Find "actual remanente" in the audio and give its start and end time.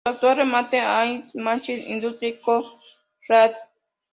0.15-0.79